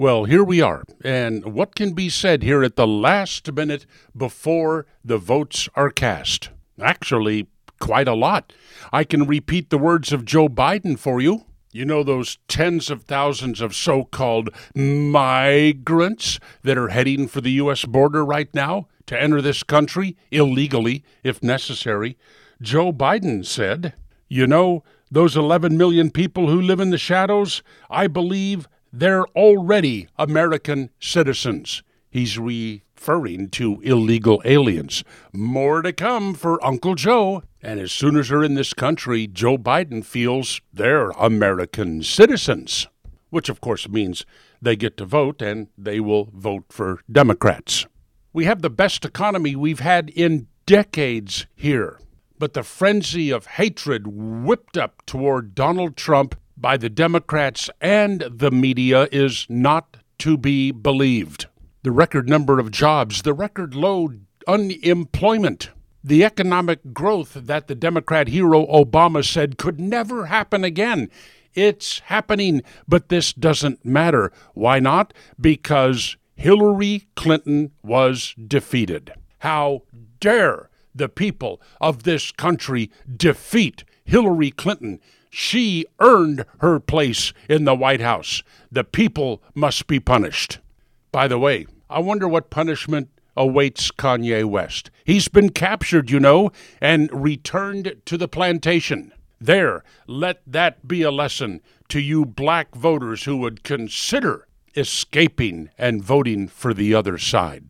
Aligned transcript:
Well, 0.00 0.24
here 0.24 0.42
we 0.42 0.62
are. 0.62 0.82
And 1.04 1.52
what 1.52 1.74
can 1.74 1.92
be 1.92 2.08
said 2.08 2.42
here 2.42 2.64
at 2.64 2.76
the 2.76 2.86
last 2.86 3.52
minute 3.52 3.84
before 4.16 4.86
the 5.04 5.18
votes 5.18 5.68
are 5.74 5.90
cast? 5.90 6.48
Actually, 6.80 7.48
quite 7.80 8.08
a 8.08 8.14
lot. 8.14 8.50
I 8.94 9.04
can 9.04 9.26
repeat 9.26 9.68
the 9.68 9.76
words 9.76 10.10
of 10.10 10.24
Joe 10.24 10.48
Biden 10.48 10.98
for 10.98 11.20
you. 11.20 11.44
You 11.70 11.84
know 11.84 12.02
those 12.02 12.38
tens 12.48 12.88
of 12.88 13.02
thousands 13.02 13.60
of 13.60 13.76
so 13.76 14.04
called 14.04 14.48
migrants 14.74 16.40
that 16.62 16.78
are 16.78 16.88
heading 16.88 17.28
for 17.28 17.42
the 17.42 17.52
U.S. 17.64 17.84
border 17.84 18.24
right 18.24 18.48
now 18.54 18.88
to 19.04 19.20
enter 19.20 19.42
this 19.42 19.62
country 19.62 20.16
illegally, 20.30 21.04
if 21.22 21.42
necessary? 21.42 22.16
Joe 22.62 22.90
Biden 22.90 23.44
said, 23.44 23.92
You 24.28 24.46
know, 24.46 24.82
those 25.10 25.36
11 25.36 25.76
million 25.76 26.10
people 26.10 26.48
who 26.48 26.58
live 26.58 26.80
in 26.80 26.88
the 26.88 26.96
shadows, 26.96 27.62
I 27.90 28.06
believe 28.06 28.66
they're 28.92 29.26
already 29.28 30.08
American 30.18 30.90
citizens. 31.00 31.82
He's 32.10 32.38
referring 32.38 33.50
to 33.50 33.80
illegal 33.82 34.42
aliens. 34.44 35.04
More 35.32 35.82
to 35.82 35.92
come 35.92 36.34
for 36.34 36.64
Uncle 36.64 36.94
Joe. 36.94 37.42
And 37.62 37.78
as 37.78 37.92
soon 37.92 38.16
as 38.16 38.28
they're 38.28 38.42
in 38.42 38.54
this 38.54 38.74
country, 38.74 39.26
Joe 39.26 39.58
Biden 39.58 40.04
feels 40.04 40.60
they're 40.72 41.10
American 41.10 42.02
citizens, 42.02 42.88
which 43.28 43.48
of 43.48 43.60
course 43.60 43.88
means 43.88 44.24
they 44.60 44.76
get 44.76 44.96
to 44.96 45.04
vote 45.04 45.40
and 45.40 45.68
they 45.78 46.00
will 46.00 46.30
vote 46.34 46.64
for 46.70 47.00
Democrats. 47.10 47.86
We 48.32 48.44
have 48.44 48.62
the 48.62 48.70
best 48.70 49.04
economy 49.04 49.54
we've 49.56 49.80
had 49.80 50.10
in 50.10 50.48
decades 50.66 51.46
here. 51.54 51.98
But 52.38 52.54
the 52.54 52.62
frenzy 52.62 53.30
of 53.30 53.46
hatred 53.46 54.06
whipped 54.06 54.78
up 54.78 55.04
toward 55.04 55.54
Donald 55.54 55.96
Trump 55.96 56.34
by 56.60 56.76
the 56.76 56.90
Democrats 56.90 57.70
and 57.80 58.20
the 58.20 58.50
media 58.50 59.08
is 59.10 59.46
not 59.48 59.96
to 60.18 60.36
be 60.36 60.70
believed. 60.70 61.46
The 61.82 61.90
record 61.90 62.28
number 62.28 62.58
of 62.58 62.70
jobs, 62.70 63.22
the 63.22 63.32
record 63.32 63.74
low 63.74 64.10
unemployment, 64.46 65.70
the 66.04 66.24
economic 66.24 66.92
growth 66.92 67.34
that 67.34 67.68
the 67.68 67.74
Democrat 67.74 68.28
hero 68.28 68.66
Obama 68.66 69.24
said 69.24 69.56
could 69.58 69.80
never 69.80 70.26
happen 70.26 70.64
again. 70.64 71.10
It's 71.54 72.00
happening, 72.00 72.62
but 72.86 73.08
this 73.08 73.32
doesn't 73.32 73.84
matter. 73.84 74.30
Why 74.54 74.78
not? 74.78 75.14
Because 75.40 76.16
Hillary 76.36 77.08
Clinton 77.16 77.72
was 77.82 78.34
defeated. 78.46 79.12
How 79.38 79.82
dare 80.20 80.68
the 80.94 81.08
people 81.08 81.60
of 81.80 82.02
this 82.02 82.30
country 82.30 82.90
defeat 83.16 83.84
Hillary 84.04 84.50
Clinton? 84.50 85.00
She 85.30 85.86
earned 86.00 86.44
her 86.58 86.80
place 86.80 87.32
in 87.48 87.64
the 87.64 87.74
White 87.74 88.00
House. 88.00 88.42
The 88.70 88.84
people 88.84 89.42
must 89.54 89.86
be 89.86 90.00
punished. 90.00 90.58
By 91.12 91.28
the 91.28 91.38
way, 91.38 91.66
I 91.88 92.00
wonder 92.00 92.28
what 92.28 92.50
punishment 92.50 93.08
awaits 93.36 93.90
Kanye 93.92 94.44
West. 94.44 94.90
He's 95.04 95.28
been 95.28 95.50
captured, 95.50 96.10
you 96.10 96.20
know, 96.20 96.50
and 96.80 97.08
returned 97.12 97.96
to 98.04 98.18
the 98.18 98.28
plantation. 98.28 99.12
There, 99.40 99.82
let 100.06 100.42
that 100.46 100.86
be 100.86 101.02
a 101.02 101.10
lesson 101.10 101.60
to 101.88 102.00
you 102.00 102.26
black 102.26 102.74
voters 102.74 103.24
who 103.24 103.36
would 103.38 103.62
consider 103.62 104.46
escaping 104.76 105.70
and 105.78 106.02
voting 106.02 106.48
for 106.48 106.74
the 106.74 106.94
other 106.94 107.18
side. 107.18 107.64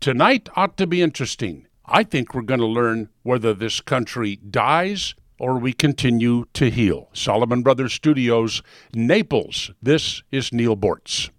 Tonight 0.00 0.48
ought 0.56 0.76
to 0.78 0.86
be 0.86 1.00
interesting. 1.00 1.66
I 1.86 2.04
think 2.04 2.34
we're 2.34 2.42
going 2.42 2.60
to 2.60 2.66
learn 2.66 3.08
whether 3.22 3.54
this 3.54 3.80
country 3.80 4.36
dies 4.36 5.14
or 5.42 5.58
we 5.58 5.72
continue 5.72 6.44
to 6.54 6.70
heal. 6.70 7.08
Solomon 7.12 7.62
Brothers 7.62 7.92
Studios, 7.92 8.62
Naples. 8.94 9.72
This 9.82 10.22
is 10.30 10.52
Neal 10.52 10.76
Boortz. 10.76 11.30